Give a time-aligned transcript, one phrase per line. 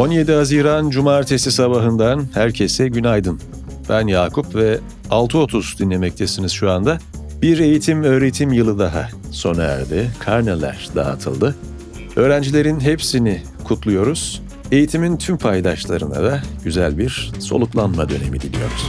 [0.00, 3.40] 17 Haziran Cumartesi sabahından herkese günaydın.
[3.88, 4.78] Ben Yakup ve
[5.10, 6.98] 6.30 dinlemektesiniz şu anda.
[7.42, 10.10] Bir eğitim öğretim yılı daha sona erdi.
[10.18, 11.56] Karneler dağıtıldı.
[12.16, 14.42] Öğrencilerin hepsini kutluyoruz.
[14.72, 18.86] Eğitimin tüm paydaşlarına da güzel bir soluklanma dönemi diliyoruz.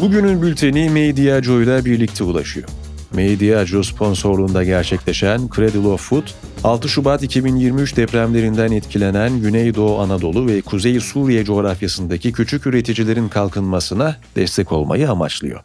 [0.00, 2.68] Bugünün bülteni Mediaco ile birlikte ulaşıyor.
[3.14, 6.26] Mediaco sponsorluğunda gerçekleşen Cradle of Food,
[6.64, 14.72] 6 Şubat 2023 depremlerinden etkilenen Güneydoğu Anadolu ve Kuzey Suriye coğrafyasındaki küçük üreticilerin kalkınmasına destek
[14.72, 15.60] olmayı amaçlıyor.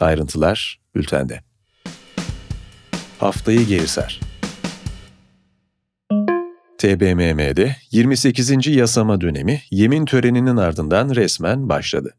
[0.00, 1.40] Ayrıntılar bültende.
[3.18, 4.20] Haftayı geri sar.
[6.78, 8.66] TBMM'de 28.
[8.66, 12.14] yasama dönemi yemin töreninin ardından resmen başladı.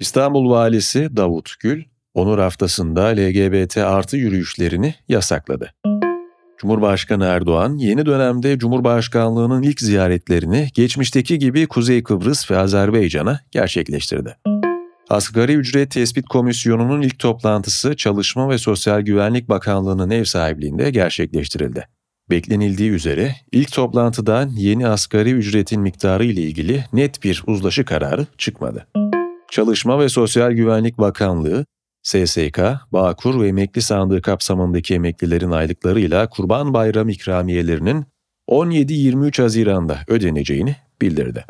[0.00, 5.72] İstanbul Valisi Davut Gül, Onur haftasında LGBT artı yürüyüşlerini yasakladı.
[6.58, 14.36] Cumhurbaşkanı Erdoğan yeni dönemde Cumhurbaşkanlığının ilk ziyaretlerini geçmişteki gibi Kuzey Kıbrıs ve Azerbaycan'a gerçekleştirdi.
[15.10, 21.88] Asgari Ücret Tespit Komisyonu'nun ilk toplantısı Çalışma ve Sosyal Güvenlik Bakanlığı'nın ev sahipliğinde gerçekleştirildi.
[22.30, 28.86] Beklenildiği üzere ilk toplantıdan yeni asgari ücretin miktarı ile ilgili net bir uzlaşı kararı çıkmadı.
[29.50, 31.66] Çalışma ve Sosyal Güvenlik Bakanlığı,
[32.02, 32.60] SSK,
[32.92, 38.04] Bağkur ve emekli sandığı kapsamındaki emeklilerin aylıklarıyla Kurban Bayramı ikramiyelerinin
[38.48, 41.44] 17-23 Haziran'da ödeneceğini bildirdi.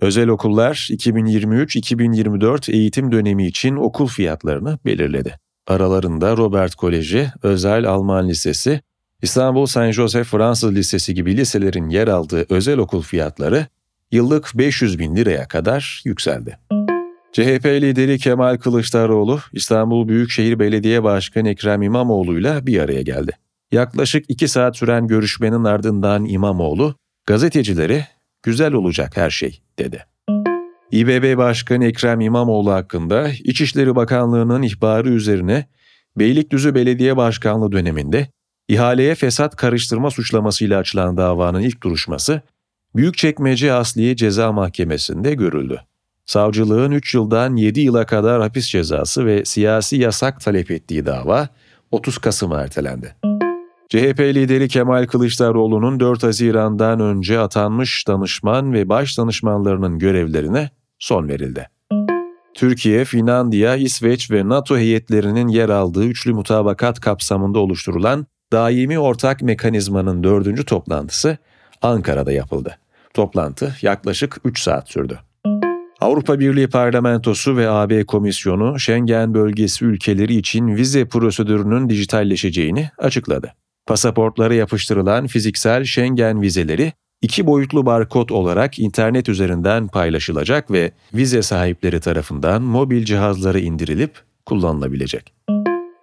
[0.00, 5.38] Özel okullar 2023-2024 eğitim dönemi için okul fiyatlarını belirledi.
[5.66, 8.80] Aralarında Robert Koleji, Özel Alman Lisesi,
[9.22, 13.66] İstanbul Saint Joseph Fransız Lisesi gibi liselerin yer aldığı özel okul fiyatları
[14.12, 16.58] yıllık 500 bin liraya kadar yükseldi.
[17.32, 23.32] CHP lideri Kemal Kılıçdaroğlu, İstanbul Büyükşehir Belediye Başkanı Ekrem İmamoğlu ile bir araya geldi.
[23.72, 26.94] Yaklaşık iki saat süren görüşmenin ardından İmamoğlu,
[27.26, 28.06] gazetecilere
[28.42, 30.04] güzel olacak her şey dedi.
[30.92, 35.66] İBB Başkanı Ekrem İmamoğlu hakkında İçişleri Bakanlığı'nın ihbarı üzerine
[36.16, 38.28] Beylikdüzü Belediye Başkanlığı döneminde
[38.68, 42.42] ihaleye fesat karıştırma suçlamasıyla açılan davanın ilk duruşması
[42.96, 45.80] Büyükçekmece Asliye Ceza Mahkemesi'nde görüldü.
[46.28, 51.48] Savcılığın 3 yıldan 7 yıla kadar hapis cezası ve siyasi yasak talep ettiği dava
[51.90, 53.14] 30 Kasım'a ertelendi.
[53.88, 61.68] CHP lideri Kemal Kılıçdaroğlu'nun 4 Haziran'dan önce atanmış danışman ve baş danışmanlarının görevlerine son verildi.
[62.54, 70.24] Türkiye, Finlandiya, İsveç ve NATO heyetlerinin yer aldığı üçlü mutabakat kapsamında oluşturulan daimi ortak mekanizmanın
[70.24, 71.38] dördüncü toplantısı
[71.82, 72.78] Ankara'da yapıldı.
[73.14, 75.18] Toplantı yaklaşık 3 saat sürdü.
[76.00, 83.54] Avrupa Birliği Parlamentosu ve AB Komisyonu Schengen bölgesi ülkeleri için vize prosedürünün dijitalleşeceğini açıkladı.
[83.86, 86.92] Pasaportlara yapıştırılan fiziksel Schengen vizeleri
[87.22, 94.12] iki boyutlu barkod olarak internet üzerinden paylaşılacak ve vize sahipleri tarafından mobil cihazlara indirilip
[94.46, 95.34] kullanılabilecek.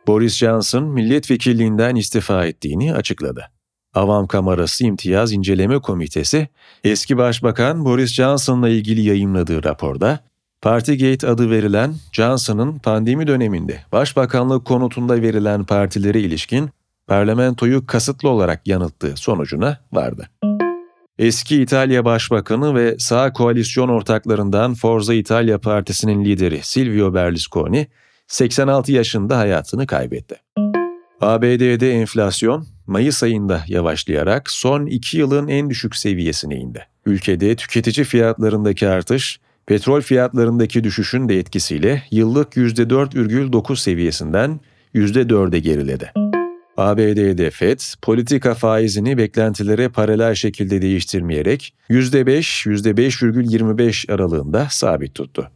[0.07, 3.54] Boris Johnson milletvekilliğinden istifa ettiğini açıkladı.
[3.95, 6.47] Avam Kamerası İmtiyaz İnceleme Komitesi,
[6.83, 10.19] eski Başbakan Boris Johnson'la ilgili yayımladığı raporda,
[10.66, 16.69] Partygate adı verilen Johnson'ın pandemi döneminde başbakanlık konutunda verilen partilere ilişkin
[17.07, 20.29] parlamentoyu kasıtlı olarak yanılttığı sonucuna vardı.
[21.19, 27.88] Eski İtalya Başbakanı ve sağ koalisyon ortaklarından Forza Italia Partisi'nin lideri Silvio Berlusconi
[28.27, 30.35] 86 yaşında hayatını kaybetti.
[31.21, 36.87] ABD'de enflasyon Mayıs ayında yavaşlayarak son iki yılın en düşük seviyesine indi.
[37.05, 44.59] Ülkede tüketici fiyatlarındaki artış, petrol fiyatlarındaki düşüşün de etkisiyle yıllık %4,9 seviyesinden
[44.95, 46.11] %4'e geriledi.
[46.77, 55.51] ABD'de FED, politika faizini beklentilere paralel şekilde değiştirmeyerek %5, %5,25 aralığında sabit tuttu.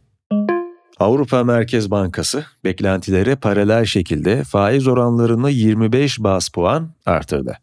[1.00, 7.58] Avrupa Merkez Bankası beklentilere paralel şekilde faiz oranlarını 25 bas puan artırdı.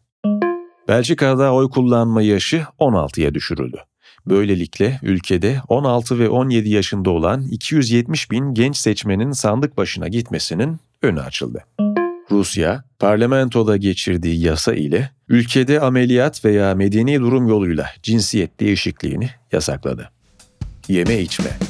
[0.88, 3.76] Belçika'da oy kullanma yaşı 16'ya düşürüldü.
[4.26, 11.20] Böylelikle ülkede 16 ve 17 yaşında olan 270 bin genç seçmenin sandık başına gitmesinin önü
[11.20, 11.64] açıldı.
[12.30, 20.10] Rusya, parlamentoda geçirdiği yasa ile ülkede ameliyat veya medeni durum yoluyla cinsiyet değişikliğini yasakladı.
[20.88, 21.67] Yeme içme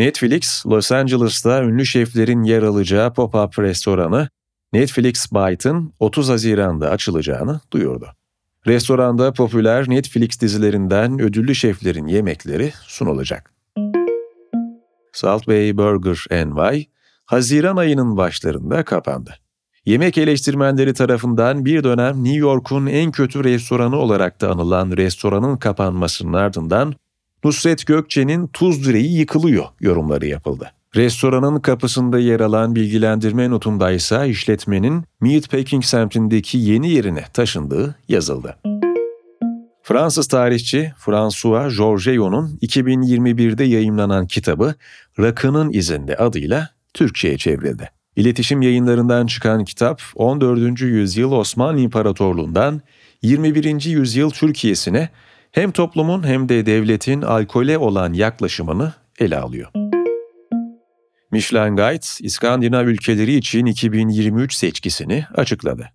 [0.00, 4.28] Netflix, Los Angeles'ta ünlü şeflerin yer alacağı pop-up restoranı
[4.72, 8.06] Netflix Byte'ın 30 Haziran'da açılacağını duyurdu.
[8.66, 13.54] Restoranda popüler Netflix dizilerinden ödüllü şeflerin yemekleri sunulacak.
[15.12, 16.84] Salt Bay Burger NY,
[17.24, 19.34] Haziran ayının başlarında kapandı.
[19.84, 26.32] Yemek eleştirmenleri tarafından bir dönem New York'un en kötü restoranı olarak da anılan restoranın kapanmasının
[26.32, 26.94] ardından
[27.44, 30.72] Nusret Gökçe'nin tuz direği yıkılıyor yorumları yapıldı.
[30.96, 38.56] Restoranın kapısında yer alan bilgilendirme notunda ise işletmenin Meatpacking semtindeki yeni yerine taşındığı yazıldı.
[39.82, 44.74] Fransız tarihçi François Georgio'nun 2021'de yayımlanan kitabı
[45.18, 47.90] Rakının İzinde adıyla Türkçe'ye çevrildi.
[48.16, 50.80] İletişim yayınlarından çıkan kitap 14.
[50.80, 52.80] yüzyıl Osmanlı İmparatorluğundan
[53.22, 53.84] 21.
[53.84, 55.08] yüzyıl Türkiye'sine
[55.52, 59.70] hem toplumun hem de devletin alkole olan yaklaşımını ele alıyor.
[61.32, 65.90] Michelin Guide, İskandinav ülkeleri için 2023 seçkisini açıkladı.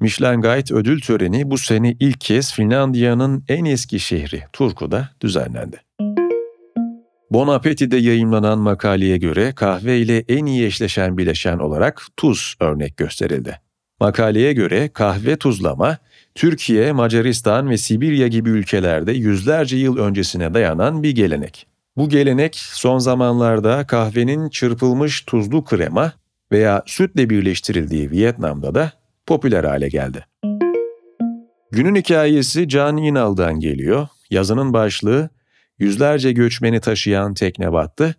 [0.00, 5.80] Michelin Guide ödül töreni bu sene ilk kez Finlandiya'nın en eski şehri Turku'da düzenlendi.
[7.30, 13.60] Bon Appetit'de yayınlanan makaleye göre kahve ile en iyi eşleşen bileşen olarak tuz örnek gösterildi.
[14.00, 15.98] Makaleye göre kahve tuzlama,
[16.38, 21.66] Türkiye, Macaristan ve Sibirya gibi ülkelerde yüzlerce yıl öncesine dayanan bir gelenek.
[21.96, 26.12] Bu gelenek son zamanlarda kahvenin çırpılmış tuzlu krema
[26.52, 28.92] veya sütle birleştirildiği Vietnam'da da
[29.26, 30.26] popüler hale geldi.
[31.70, 34.08] Günün hikayesi Can İnal'dan geliyor.
[34.30, 35.30] Yazının başlığı
[35.78, 38.14] yüzlerce göçmeni taşıyan tekne battı,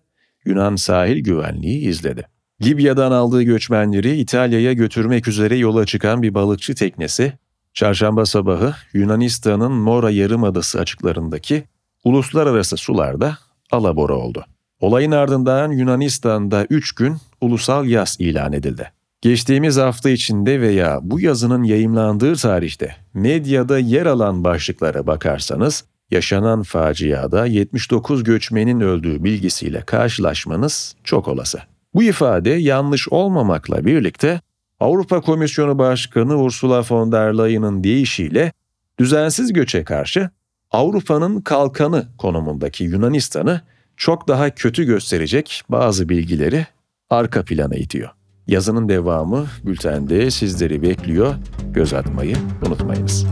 [0.46, 2.28] Yunan sahil güvenliği izledi.
[2.62, 7.34] Libya'dan aldığı göçmenleri İtalya'ya götürmek üzere yola çıkan bir balıkçı teknesi,
[7.80, 11.64] çarşamba sabahı Yunanistan'ın Mora Yarımadası açıklarındaki
[12.04, 13.38] uluslararası sularda
[13.72, 14.46] alabora oldu.
[14.80, 18.92] Olayın ardından Yunanistan'da 3 gün ulusal yaz ilan edildi.
[19.22, 27.46] Geçtiğimiz hafta içinde veya bu yazının yayımlandığı tarihte medyada yer alan başlıklara bakarsanız yaşanan faciada
[27.46, 31.60] 79 göçmenin öldüğü bilgisiyle karşılaşmanız çok olası.
[31.94, 34.42] Bu ifade yanlış olmamakla birlikte
[34.80, 38.52] Avrupa Komisyonu Başkanı Ursula von der Leyen'ın deyişiyle
[39.00, 40.30] düzensiz göçe karşı
[40.72, 43.62] Avrupa'nın kalkanı konumundaki Yunanistan'ı
[43.98, 46.68] çok daha kötü gösterecek bazı bilgileri
[47.10, 48.10] arka plana itiyor.
[48.48, 51.36] Yazının devamı bültende sizleri bekliyor.
[51.72, 52.36] Göz atmayı
[52.68, 53.26] unutmayınız.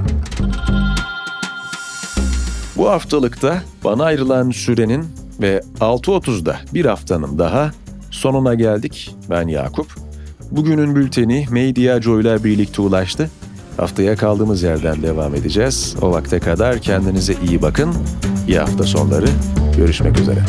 [2.77, 5.05] Bu haftalıkta bana ayrılan sürenin
[5.41, 7.71] ve 6.30'da bir haftanın daha
[8.11, 9.15] sonuna geldik.
[9.29, 10.06] Ben Yakup.
[10.51, 13.29] Bugünün bülteni Medya ile birlikte ulaştı.
[13.77, 15.95] Haftaya kaldığımız yerden devam edeceğiz.
[16.01, 17.93] O vakte kadar kendinize iyi bakın.
[18.47, 19.27] İyi hafta sonları.
[19.77, 20.39] Görüşmek üzere.